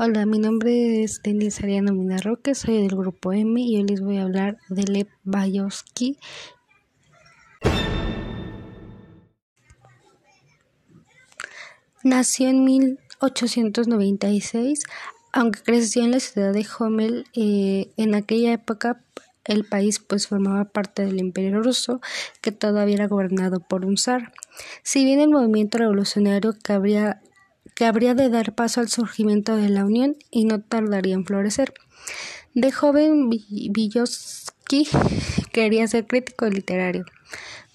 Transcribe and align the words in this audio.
Hola, 0.00 0.26
mi 0.26 0.38
nombre 0.38 1.02
es 1.02 1.22
Denise 1.24 1.64
Ariana 1.64 1.90
Mina 1.90 2.18
Roque, 2.18 2.54
soy 2.54 2.82
del 2.82 2.96
grupo 2.96 3.32
M 3.32 3.60
y 3.60 3.78
hoy 3.78 3.82
les 3.82 4.00
voy 4.00 4.18
a 4.18 4.22
hablar 4.22 4.56
de 4.68 4.84
Lev 4.84 5.08
Vygotsky. 5.24 6.16
Nació 12.04 12.48
en 12.48 12.62
1896, 12.62 14.84
aunque 15.32 15.62
creció 15.62 16.04
en 16.04 16.12
la 16.12 16.20
ciudad 16.20 16.52
de 16.52 16.64
Homel. 16.78 17.26
Eh, 17.34 17.90
en 17.96 18.14
aquella 18.14 18.52
época 18.52 19.02
el 19.46 19.64
país 19.64 19.98
pues 19.98 20.28
formaba 20.28 20.66
parte 20.66 21.04
del 21.04 21.18
imperio 21.18 21.60
ruso 21.60 22.00
que 22.40 22.52
todavía 22.52 22.94
era 22.94 23.08
gobernado 23.08 23.58
por 23.58 23.84
un 23.84 23.96
zar. 23.96 24.32
Si 24.84 25.04
bien 25.04 25.18
el 25.18 25.30
movimiento 25.30 25.78
revolucionario 25.78 26.52
que 26.52 26.72
habría 26.72 27.20
que 27.78 27.84
habría 27.84 28.16
de 28.16 28.28
dar 28.28 28.56
paso 28.56 28.80
al 28.80 28.88
surgimiento 28.88 29.54
de 29.54 29.68
la 29.68 29.84
Unión 29.84 30.16
y 30.32 30.46
no 30.46 30.60
tardaría 30.60 31.14
en 31.14 31.24
florecer. 31.24 31.72
De 32.52 32.72
joven, 32.72 33.30
Vygotsky 33.30 34.88
quería 35.52 35.86
ser 35.86 36.08
crítico 36.08 36.46
literario, 36.46 37.04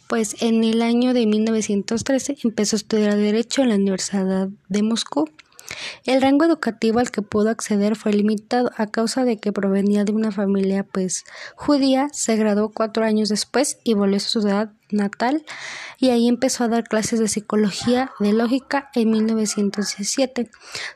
pues 0.09 0.41
en 0.41 0.65
el 0.65 0.81
año 0.81 1.13
de 1.13 1.25
1913 1.25 2.35
empezó 2.43 2.75
a 2.75 2.79
estudiar 2.79 3.15
Derecho 3.15 3.61
en 3.61 3.69
la 3.69 3.75
Universidad 3.75 4.49
de 4.67 4.83
Moscú. 4.83 5.29
El 6.03 6.21
rango 6.21 6.43
educativo 6.43 6.99
al 6.99 7.09
que 7.09 7.21
pudo 7.21 7.49
acceder 7.49 7.95
fue 7.95 8.11
limitado 8.11 8.71
a 8.75 8.87
causa 8.87 9.23
de 9.23 9.37
que 9.37 9.53
provenía 9.53 10.03
de 10.03 10.11
una 10.11 10.33
familia 10.33 10.83
pues 10.83 11.23
judía, 11.55 12.09
se 12.11 12.35
graduó 12.35 12.73
cuatro 12.73 13.05
años 13.05 13.29
después 13.29 13.77
y 13.85 13.93
volvió 13.93 14.17
a 14.17 14.19
su 14.19 14.41
ciudad 14.41 14.73
natal 14.91 15.43
y 15.97 16.09
ahí 16.09 16.27
empezó 16.27 16.63
a 16.63 16.67
dar 16.67 16.83
clases 16.83 17.19
de 17.19 17.27
psicología 17.27 18.11
de 18.19 18.33
lógica 18.33 18.89
en 18.93 19.11
1917. 19.11 20.49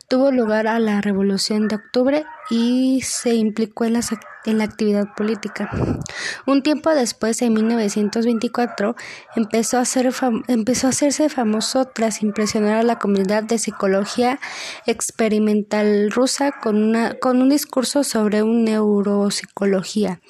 Tuvo 0.07 0.31
lugar 0.31 0.67
a 0.67 0.79
la 0.79 1.01
Revolución 1.01 1.67
de 1.67 1.75
Octubre 1.75 2.25
y 2.49 3.01
se 3.01 3.35
implicó 3.35 3.85
en, 3.85 3.99
en 4.45 4.57
la 4.57 4.63
actividad 4.63 5.13
política. 5.15 5.69
Un 6.45 6.63
tiempo 6.63 6.89
después, 6.91 7.41
en 7.41 7.53
1924, 7.53 8.95
empezó 9.35 9.77
a, 9.77 9.83
empezó 10.47 10.87
a 10.87 10.89
hacerse 10.91 11.29
famoso 11.29 11.85
tras 11.85 12.21
impresionar 12.21 12.77
a 12.77 12.83
la 12.83 12.99
comunidad 12.99 13.43
de 13.43 13.57
psicología 13.57 14.39
experimental 14.85 16.11
rusa 16.11 16.51
con, 16.51 16.83
una, 16.83 17.15
con 17.15 17.41
un 17.41 17.49
discurso 17.49 18.03
sobre 18.03 18.43
un 18.43 18.63
neuropsicología. 18.63 20.21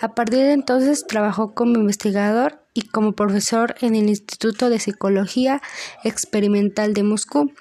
A 0.00 0.14
partir 0.14 0.40
de 0.40 0.52
entonces 0.52 1.06
trabajó 1.06 1.54
como 1.54 1.78
investigador 1.78 2.61
y 2.74 2.82
como 2.82 3.12
profesor 3.12 3.74
en 3.80 3.94
el 3.94 4.08
Instituto 4.08 4.70
de 4.70 4.78
Psicología 4.78 5.60
Experimental 6.04 6.94
de 6.94 7.02
Moscú. 7.02 7.52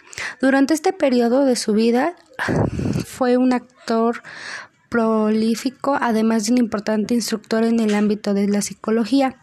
Durante 0.41 0.73
este 0.73 0.93
periodo 0.93 1.45
de 1.45 1.55
su 1.55 1.73
vida 1.73 2.15
fue 3.05 3.37
un 3.37 3.53
actor 3.53 4.23
prolífico, 4.91 5.97
además 6.01 6.45
de 6.45 6.51
un 6.51 6.57
importante 6.57 7.13
instructor 7.13 7.63
en 7.63 7.79
el 7.79 7.95
ámbito 7.95 8.33
de 8.33 8.49
la 8.49 8.61
psicología. 8.61 9.37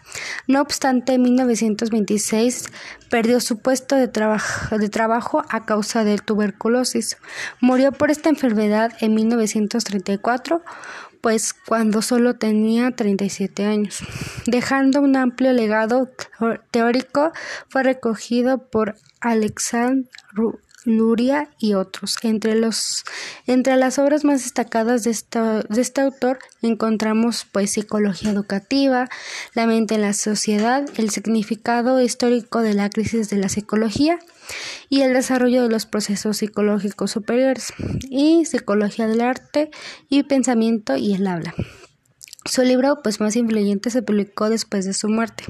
No 0.46 0.60
obstante, 0.60 1.14
en 1.14 1.22
1926 1.22 2.66
perdió 3.08 3.40
su 3.40 3.58
puesto 3.58 3.96
de, 3.96 4.08
de, 4.08 4.88
trabajo 4.90 5.42
a 5.48 5.64
causa 5.64 6.04
de 6.04 6.18
tuberculosis. 6.18 7.16
Murió 7.62 7.92
por 7.92 8.10
esta 8.10 8.28
enfermedad 8.28 8.92
en 9.00 9.14
1934 9.14 10.62
pues 11.28 11.52
cuando 11.52 12.00
solo 12.00 12.36
tenía 12.36 12.90
37 12.90 13.66
años. 13.66 13.98
Dejando 14.46 15.02
un 15.02 15.14
amplio 15.14 15.52
legado 15.52 16.08
teórico, 16.70 17.32
fue 17.68 17.82
recogido 17.82 18.70
por 18.70 18.94
Alexandre 19.20 20.08
Luria 20.84 21.50
y 21.58 21.74
otros. 21.74 22.16
Entre, 22.22 22.54
los, 22.54 23.04
entre 23.46 23.76
las 23.76 23.98
obras 23.98 24.24
más 24.24 24.42
destacadas 24.42 25.04
de, 25.04 25.16
de 25.68 25.80
este 25.80 26.00
autor 26.00 26.38
encontramos 26.62 27.46
pues 27.50 27.72
Psicología 27.72 28.30
Educativa, 28.30 29.08
La 29.54 29.66
mente 29.66 29.96
en 29.96 30.02
la 30.02 30.12
sociedad, 30.12 30.88
el 30.96 31.10
significado 31.10 32.00
histórico 32.00 32.62
de 32.62 32.74
la 32.74 32.90
crisis 32.90 33.28
de 33.30 33.36
la 33.36 33.48
psicología 33.48 34.18
y 34.88 35.02
el 35.02 35.12
desarrollo 35.12 35.62
de 35.62 35.68
los 35.68 35.86
procesos 35.86 36.38
psicológicos 36.38 37.10
superiores 37.10 37.72
y 38.08 38.44
Psicología 38.44 39.06
del 39.06 39.20
arte 39.20 39.70
y 40.08 40.22
pensamiento 40.22 40.96
y 40.96 41.14
el 41.14 41.26
habla. 41.26 41.54
Su 42.44 42.62
libro 42.62 43.00
pues 43.02 43.20
más 43.20 43.36
influyente 43.36 43.90
se 43.90 44.02
publicó 44.02 44.48
después 44.48 44.86
de 44.86 44.94
su 44.94 45.08
muerte 45.08 45.44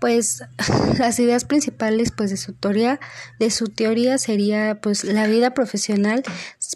pues 0.00 0.42
las 0.98 1.18
ideas 1.18 1.44
principales 1.44 2.12
pues 2.16 2.30
de 2.30 2.36
su 2.36 2.52
teoría 2.52 3.00
de 3.38 3.50
su 3.50 3.68
teoría 3.68 4.18
sería 4.18 4.80
pues 4.80 5.04
la 5.04 5.26
vida 5.26 5.54
profesional 5.54 6.22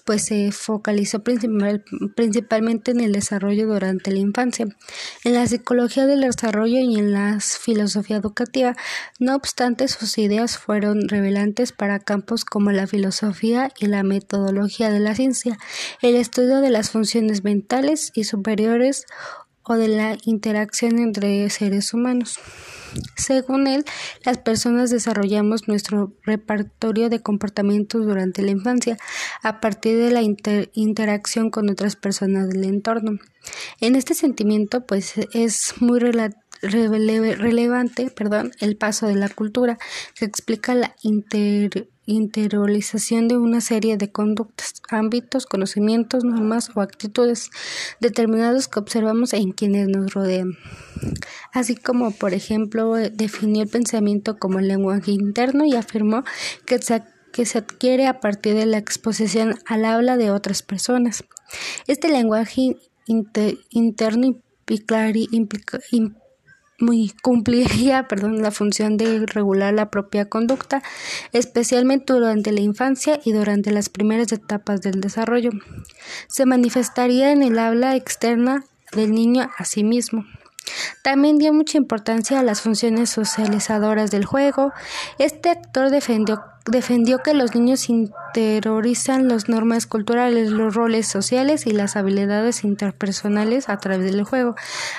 pues 0.04 0.24
se 0.26 0.52
focalizó 0.52 1.22
principal, 1.22 1.84
principalmente 2.16 2.90
en 2.92 3.00
el 3.00 3.12
desarrollo 3.12 3.66
durante 3.66 4.10
la 4.10 4.18
infancia. 4.18 4.66
En 5.24 5.34
la 5.34 5.46
psicología 5.46 6.06
del 6.06 6.20
desarrollo 6.20 6.78
y 6.78 6.98
en 6.98 7.12
la 7.12 7.38
filosofía 7.40 8.16
educativa 8.16 8.76
no 9.18 9.34
obstante 9.34 9.88
sus 9.88 10.18
ideas 10.18 10.58
fueron 10.58 11.08
revelantes 11.08 11.72
para 11.72 11.98
campos 11.98 12.44
como 12.44 12.70
la 12.70 12.86
filosofía 12.86 13.70
y 13.78 13.86
la 13.86 14.02
metodología 14.02 14.90
de 14.90 15.00
la 15.00 15.14
ciencia 15.14 15.58
el 16.02 16.16
estudio 16.16 16.60
de 16.60 16.70
las 16.70 16.90
funciones 16.90 17.44
mentales 17.44 18.12
y 18.14 18.24
superiores 18.24 19.06
o 19.62 19.74
de 19.74 19.88
la 19.88 20.16
interacción 20.24 20.98
entre 20.98 21.48
seres 21.50 21.92
humanos 21.94 22.38
según 23.16 23.66
él, 23.66 23.84
las 24.24 24.38
personas 24.38 24.90
desarrollamos 24.90 25.68
nuestro 25.68 26.12
repertorio 26.24 27.08
de 27.08 27.20
comportamientos 27.20 28.04
durante 28.04 28.42
la 28.42 28.50
infancia 28.50 28.96
a 29.42 29.60
partir 29.60 29.98
de 29.98 30.10
la 30.10 30.22
interacción 30.22 31.50
con 31.50 31.70
otras 31.70 31.96
personas 31.96 32.48
del 32.48 32.64
entorno. 32.64 33.18
En 33.80 33.96
este 33.96 34.14
sentimiento, 34.14 34.86
pues 34.86 35.14
es 35.32 35.74
muy 35.80 36.00
relevante 36.00 36.30
perdón, 38.10 38.52
el 38.60 38.76
paso 38.76 39.06
de 39.06 39.14
la 39.14 39.28
cultura, 39.28 39.78
que 40.14 40.24
explica 40.24 40.74
la 40.74 40.94
inter 41.02 41.88
interiorización 42.12 43.28
de 43.28 43.36
una 43.36 43.60
serie 43.60 43.96
de 43.96 44.10
conductas, 44.10 44.74
ámbitos, 44.90 45.46
conocimientos, 45.46 46.24
normas 46.24 46.70
o 46.74 46.80
actitudes 46.80 47.50
determinados 48.00 48.68
que 48.68 48.80
observamos 48.80 49.32
en 49.32 49.52
quienes 49.52 49.88
nos 49.88 50.12
rodean. 50.12 50.54
Así 51.52 51.76
como, 51.76 52.10
por 52.10 52.34
ejemplo, 52.34 52.94
definió 52.94 53.62
el 53.62 53.68
pensamiento 53.68 54.38
como 54.38 54.58
el 54.58 54.68
lenguaje 54.68 55.12
interno 55.12 55.64
y 55.64 55.74
afirmó 55.74 56.24
que 56.66 56.78
se, 56.78 57.02
que 57.32 57.46
se 57.46 57.58
adquiere 57.58 58.06
a 58.06 58.20
partir 58.20 58.54
de 58.54 58.66
la 58.66 58.78
exposición 58.78 59.58
al 59.66 59.84
habla 59.84 60.16
de 60.16 60.30
otras 60.30 60.62
personas. 60.62 61.24
Este 61.86 62.08
lenguaje 62.08 62.76
interno 63.06 64.26
implica, 64.26 65.12
muy 66.80 67.12
cumpliría 67.22 68.06
perdón, 68.08 68.42
la 68.42 68.50
función 68.50 68.96
de 68.96 69.26
regular 69.26 69.72
la 69.74 69.90
propia 69.90 70.28
conducta, 70.28 70.82
especialmente 71.32 72.12
durante 72.12 72.52
la 72.52 72.60
infancia 72.60 73.20
y 73.24 73.32
durante 73.32 73.70
las 73.70 73.88
primeras 73.88 74.32
etapas 74.32 74.80
del 74.80 75.00
desarrollo. 75.00 75.50
Se 76.26 76.46
manifestaría 76.46 77.32
en 77.32 77.42
el 77.42 77.58
habla 77.58 77.96
externa 77.96 78.64
del 78.92 79.12
niño 79.12 79.48
a 79.56 79.64
sí 79.64 79.84
mismo. 79.84 80.24
También 81.02 81.38
dio 81.38 81.52
mucha 81.52 81.78
importancia 81.78 82.38
a 82.38 82.42
las 82.42 82.60
funciones 82.60 83.10
socializadoras 83.10 84.10
del 84.10 84.24
juego. 84.24 84.72
Este 85.18 85.50
actor 85.50 85.90
defendió 85.90 86.42
defendió 86.66 87.18
que 87.18 87.34
los 87.34 87.54
niños 87.54 87.88
interiorizan 87.88 89.28
las 89.28 89.48
normas 89.48 89.86
culturales, 89.86 90.50
los 90.50 90.74
roles 90.74 91.06
sociales 91.06 91.66
y 91.66 91.72
las 91.72 91.96
habilidades 91.96 92.64
interpersonales 92.64 93.68
a 93.68 93.78
través 93.78 94.12
del 94.12 94.24
juego. 94.24 94.54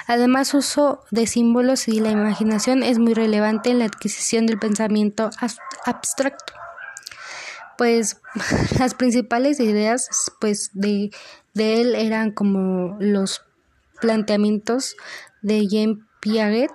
Además, 0.07 0.49
su 0.49 0.57
uso 0.57 1.03
de 1.11 1.27
símbolos 1.27 1.87
y 1.87 1.99
la 1.99 2.11
imaginación 2.11 2.83
es 2.83 2.99
muy 2.99 3.13
relevante 3.13 3.69
en 3.69 3.79
la 3.79 3.85
adquisición 3.85 4.45
del 4.45 4.59
pensamiento 4.59 5.29
abstracto. 5.85 6.53
Pues 7.77 8.21
las 8.79 8.93
principales 8.93 9.59
ideas 9.59 10.07
pues 10.39 10.71
de, 10.73 11.11
de 11.53 11.81
él 11.81 11.95
eran 11.95 12.31
como 12.31 12.97
los 12.99 13.43
planteamientos 14.01 14.95
de 15.41 15.67
Jean 15.67 16.07
Piaget, 16.21 16.71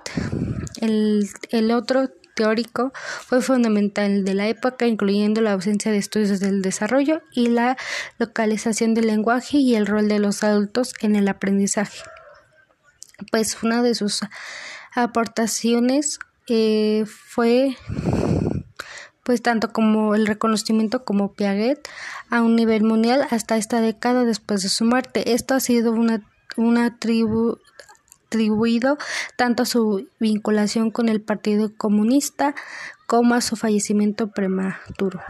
el, 0.81 1.29
el 1.51 1.71
otro 1.71 2.09
teórico 2.37 2.93
fue 3.27 3.43
fundamental 3.43 4.25
de 4.25 4.35
la 4.35 4.47
época, 4.47 4.87
incluyendo 4.87 5.41
la 5.41 5.53
ausencia 5.53 5.91
de 5.91 5.99
estudios 5.99 6.39
del 6.39 6.63
desarrollo 6.63 7.23
y 7.33 7.49
la 7.49 7.77
localización 8.19 8.95
del 8.95 9.09
lenguaje 9.09 9.57
y 9.57 9.75
el 9.75 9.87
rol 9.87 10.09
de 10.09 10.21
los 10.21 10.45
adultos 10.45 10.95
en 11.01 11.17
el 11.17 11.27
aprendizaje. 11.27 12.03
Pues 13.33 13.61
una 13.63 13.83
de 13.83 13.95
sus 13.95 14.21
aportaciones 14.95 16.21
eh, 16.49 17.05
fue 17.07 17.77
pues 19.25 19.43
tanto 19.43 19.73
como 19.73 20.15
el 20.15 20.27
reconocimiento 20.27 21.05
como 21.05 21.33
Piaget 21.33 21.89
a 22.31 22.43
un 22.43 22.55
nivel 22.55 22.85
mundial 22.85 23.27
hasta 23.31 23.57
esta 23.57 23.81
década 23.81 24.25
después 24.25 24.63
de 24.63 24.69
su 24.69 24.85
muerte. 24.85 25.33
Esto 25.33 25.55
ha 25.55 25.61
sido 25.61 25.91
una, 25.91 26.23
una 26.57 26.97
tribu 26.99 27.59
tanto 29.37 29.65
a 29.65 29.67
su 29.67 30.09
vinculación 30.21 30.91
con 30.91 31.09
el 31.09 31.21
Partido 31.21 31.73
Comunista 31.77 32.55
como 33.07 33.35
a 33.35 33.41
su 33.41 33.57
fallecimiento 33.57 34.29
prematuro. 34.29 35.21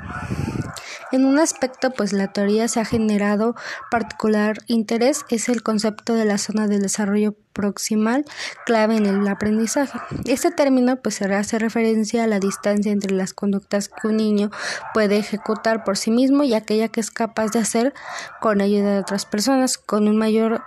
En 1.12 1.24
un 1.24 1.38
aspecto, 1.38 1.90
pues 1.90 2.12
la 2.12 2.32
teoría 2.32 2.68
se 2.68 2.80
ha 2.80 2.84
generado 2.84 3.54
particular 3.90 4.58
interés 4.66 5.24
es 5.28 5.48
el 5.48 5.62
concepto 5.62 6.14
de 6.14 6.24
la 6.24 6.38
zona 6.38 6.66
del 6.66 6.82
desarrollo 6.82 7.34
proximal 7.52 8.24
clave 8.64 8.96
en 8.96 9.06
el 9.06 9.28
aprendizaje. 9.28 9.98
Este 10.24 10.50
término 10.50 10.96
pues 10.96 11.22
hace 11.22 11.58
referencia 11.58 12.24
a 12.24 12.26
la 12.26 12.40
distancia 12.40 12.92
entre 12.92 13.12
las 13.12 13.34
conductas 13.34 13.88
que 13.88 14.08
un 14.08 14.16
niño 14.16 14.50
puede 14.94 15.18
ejecutar 15.18 15.84
por 15.84 15.96
sí 15.96 16.10
mismo 16.10 16.42
y 16.42 16.54
aquella 16.54 16.88
que 16.88 17.00
es 17.00 17.10
capaz 17.10 17.52
de 17.52 17.60
hacer 17.60 17.94
con 18.40 18.60
ayuda 18.60 18.94
de 18.94 19.00
otras 19.00 19.26
personas 19.26 19.78
con 19.78 20.08
un 20.08 20.16
mayor 20.16 20.62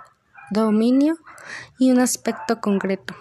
dominio 0.50 1.18
y 1.78 1.90
un 1.90 2.00
aspecto 2.00 2.60
concreto. 2.60 3.14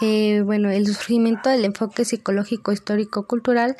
Eh, 0.00 0.42
bueno, 0.44 0.70
el 0.70 0.86
surgimiento 0.86 1.48
del 1.48 1.64
enfoque 1.64 2.04
psicológico 2.04 2.72
histórico 2.72 3.26
cultural 3.28 3.76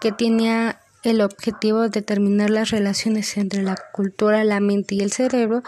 que 0.00 0.10
tenía 0.10 0.80
el 1.02 1.20
objetivo 1.20 1.82
de 1.82 1.90
determinar 1.90 2.50
las 2.50 2.70
relaciones 2.70 3.36
entre 3.36 3.62
la 3.62 3.76
cultura, 3.92 4.42
la 4.42 4.58
mente 4.60 4.94
y 4.94 5.00
el 5.00 5.12
cerebro 5.12 5.62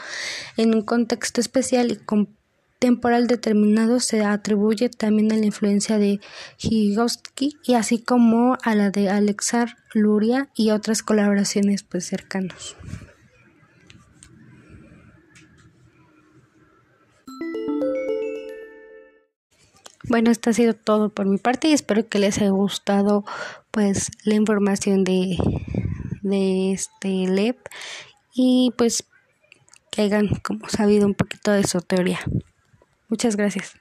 en 0.56 0.74
un 0.74 0.82
contexto 0.82 1.40
especial 1.40 1.92
y 1.92 1.98
temporal 2.78 3.26
determinado 3.26 4.00
se 4.00 4.24
atribuye 4.24 4.88
también 4.88 5.32
a 5.32 5.36
la 5.36 5.46
influencia 5.46 5.98
de 5.98 6.20
Vygotsky 6.62 7.56
y 7.64 7.74
así 7.74 7.98
como 7.98 8.56
a 8.62 8.74
la 8.74 8.90
de 8.90 9.10
Alexar 9.10 9.76
Luria 9.92 10.48
y 10.54 10.70
otras 10.70 11.02
colaboraciones 11.02 11.82
pues 11.82 12.06
cercanos. 12.06 12.76
Bueno, 20.08 20.30
esto 20.30 20.50
ha 20.50 20.52
sido 20.52 20.74
todo 20.74 21.10
por 21.10 21.26
mi 21.26 21.38
parte 21.38 21.68
y 21.68 21.72
espero 21.72 22.08
que 22.08 22.18
les 22.18 22.38
haya 22.38 22.50
gustado 22.50 23.24
pues 23.70 24.10
la 24.24 24.34
información 24.34 25.04
de, 25.04 25.36
de 26.22 26.72
este 26.72 27.08
LEP 27.26 27.58
y 28.34 28.72
pues 28.76 29.04
que 29.90 30.02
hayan 30.02 30.28
como 30.42 30.68
sabido 30.68 31.06
un 31.06 31.14
poquito 31.14 31.52
de 31.52 31.64
su 31.64 31.80
teoría. 31.80 32.20
Muchas 33.08 33.36
gracias. 33.36 33.74